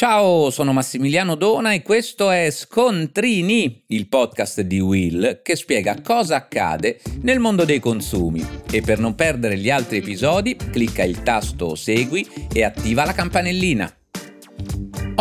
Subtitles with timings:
[0.00, 6.36] Ciao, sono Massimiliano Dona e questo è Scontrini, il podcast di Will che spiega cosa
[6.36, 8.42] accade nel mondo dei consumi.
[8.70, 13.99] E per non perdere gli altri episodi, clicca il tasto Segui e attiva la campanellina.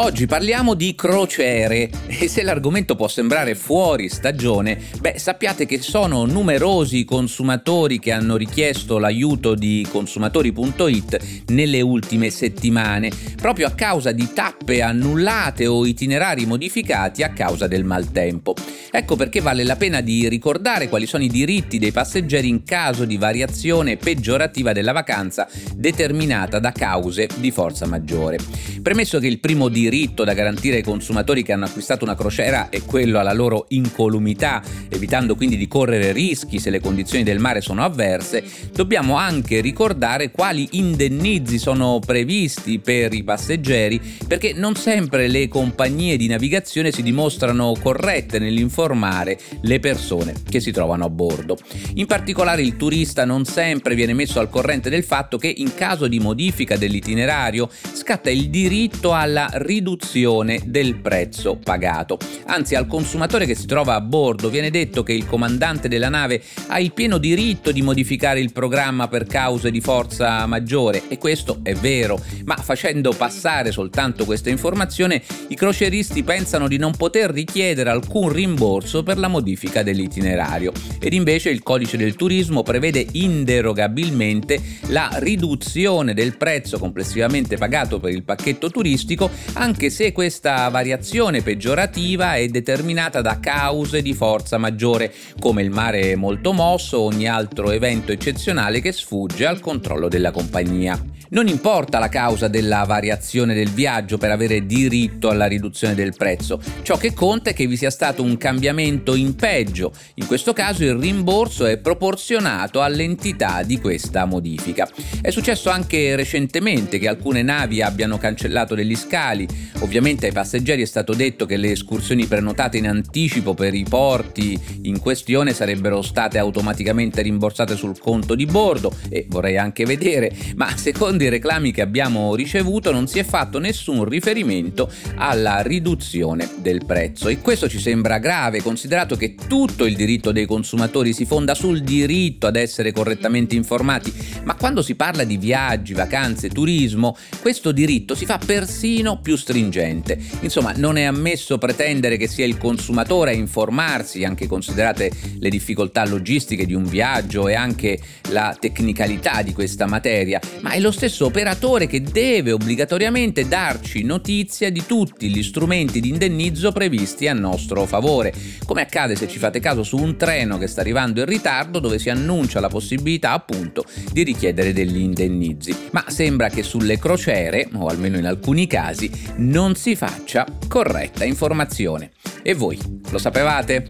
[0.01, 6.23] Oggi parliamo di crociere e se l'argomento può sembrare fuori stagione, beh sappiate che sono
[6.23, 14.13] numerosi i consumatori che hanno richiesto l'aiuto di consumatori.it nelle ultime settimane, proprio a causa
[14.13, 18.55] di tappe annullate o itinerari modificati a causa del maltempo.
[18.91, 23.03] Ecco perché vale la pena di ricordare quali sono i diritti dei passeggeri in caso
[23.03, 25.45] di variazione peggiorativa della vacanza
[25.75, 28.37] determinata da cause di forza maggiore.
[28.81, 32.69] Premesso che il primo diritto diritto da garantire ai consumatori che hanno acquistato una crociera
[32.69, 37.59] è quello alla loro incolumità, evitando quindi di correre rischi se le condizioni del mare
[37.59, 45.27] sono avverse, dobbiamo anche ricordare quali indennizi sono previsti per i passeggeri, perché non sempre
[45.27, 51.57] le compagnie di navigazione si dimostrano corrette nell'informare le persone che si trovano a bordo.
[51.95, 56.07] In particolare il turista non sempre viene messo al corrente del fatto che in caso
[56.07, 62.17] di modifica dell'itinerario scatta il diritto alla riduzione del prezzo pagato.
[62.47, 66.41] Anzi, al consumatore che si trova a bordo viene detto che il comandante della nave
[66.69, 71.59] ha il pieno diritto di modificare il programma per cause di forza maggiore e questo
[71.61, 77.91] è vero, ma facendo passare soltanto questa informazione i croceristi pensano di non poter richiedere
[77.91, 85.09] alcun rimborso per la modifica dell'itinerario ed invece il codice del turismo prevede inderogabilmente la
[85.17, 89.29] riduzione del prezzo complessivamente pagato per il pacchetto turistico
[89.59, 96.15] anche se questa variazione peggiorativa è determinata da cause di forza maggiore, come il mare
[96.15, 100.97] molto mosso o ogni altro evento eccezionale che sfugge al controllo della compagnia.
[101.31, 106.59] Non importa la causa della variazione del viaggio per avere diritto alla riduzione del prezzo,
[106.81, 110.83] ciò che conta è che vi sia stato un cambiamento in peggio, in questo caso
[110.83, 114.89] il rimborso è proporzionato all'entità di questa modifica.
[115.21, 119.47] È successo anche recentemente che alcune navi abbiano cancellato degli scali,
[119.79, 124.59] ovviamente ai passeggeri è stato detto che le escursioni prenotate in anticipo per i porti
[124.83, 130.75] in questione sarebbero state automaticamente rimborsate sul conto di bordo e vorrei anche vedere, ma
[130.75, 136.85] secondo i reclami che abbiamo ricevuto non si è fatto nessun riferimento alla riduzione del
[136.85, 137.27] prezzo.
[137.29, 141.81] E questo ci sembra grave considerato che tutto il diritto dei consumatori si fonda sul
[141.81, 148.15] diritto ad essere correttamente informati, ma quando si parla di viaggi, vacanze, turismo, questo diritto
[148.15, 150.19] si fa persino più stringente.
[150.41, 156.05] Insomma, non è ammesso pretendere che sia il consumatore a informarsi, anche considerate le difficoltà
[156.05, 161.25] logistiche di un viaggio e anche la tecnicalità di questa materia, ma è lo stesso
[161.25, 167.85] operatore che deve obbligatoriamente darci notizia di tutti gli strumenti di indennizzo previsti a nostro
[167.85, 168.33] favore,
[168.65, 171.97] come accade se ci fate caso su un treno che sta arrivando in ritardo dove
[171.97, 175.75] si annuncia la possibilità appunto di richiedere degli indennizi.
[175.91, 182.11] Ma sembra che sulle crociere, o almeno in alcuni casi, non si faccia corretta informazione.
[182.41, 182.79] E voi
[183.09, 183.85] lo sapevate?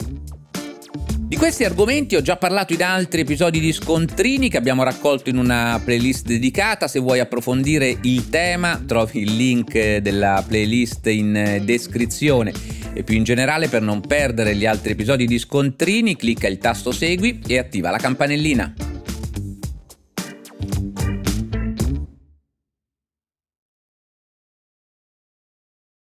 [1.30, 5.38] Di questi argomenti ho già parlato in altri episodi di Scontrini che abbiamo raccolto in
[5.38, 6.88] una playlist dedicata.
[6.88, 12.52] Se vuoi approfondire il tema, trovi il link della playlist in descrizione.
[12.94, 16.92] E più in generale, per non perdere gli altri episodi di Scontrini, clicca il tasto
[16.92, 18.89] Segui e attiva la campanellina.